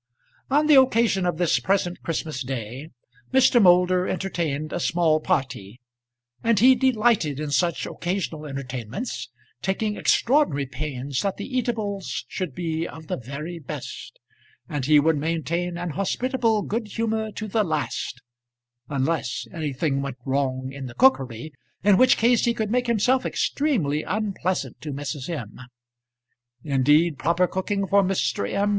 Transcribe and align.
On 0.49 0.65
the 0.65 0.81
occasion 0.81 1.27
of 1.27 1.37
this 1.37 1.59
present 1.59 2.01
Christmas 2.01 2.41
day 2.41 2.89
Mr. 3.31 3.61
Moulder 3.61 4.07
entertained 4.07 4.73
a 4.73 4.79
small 4.79 5.19
party. 5.19 5.79
And 6.43 6.57
he 6.57 6.73
delighted 6.73 7.39
in 7.39 7.51
such 7.51 7.85
occasional 7.85 8.47
entertainments, 8.47 9.29
taking 9.61 9.97
extraordinary 9.97 10.65
pains 10.65 11.21
that 11.21 11.37
the 11.37 11.45
eatables 11.55 12.25
should 12.27 12.55
be 12.55 12.87
of 12.87 13.05
the 13.05 13.15
very 13.15 13.59
best; 13.59 14.17
and 14.67 14.85
he 14.85 14.99
would 14.99 15.17
maintain 15.17 15.77
an 15.77 15.91
hospitable 15.91 16.63
good 16.63 16.87
humour 16.87 17.31
to 17.33 17.47
the 17.47 17.63
last, 17.63 18.23
unless 18.89 19.45
anything 19.53 20.01
went 20.01 20.17
wrong 20.25 20.71
in 20.73 20.87
the 20.87 20.95
cookery, 20.95 21.53
in 21.83 21.95
which 21.97 22.17
case 22.17 22.45
he 22.45 22.55
could 22.55 22.71
make 22.71 22.87
himself 22.87 23.23
extremely 23.23 24.01
unpleasant 24.01 24.81
to 24.81 24.91
Mrs. 24.93 25.29
M. 25.29 25.59
Indeed, 26.63 27.19
proper 27.19 27.45
cooking 27.45 27.85
for 27.85 28.01
Mr. 28.01 28.51
M. 28.51 28.69